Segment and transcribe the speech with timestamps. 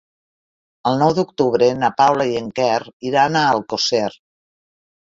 [0.91, 2.75] El nou d'octubre na Paula i en Quer
[3.13, 4.07] iran a Alcosser.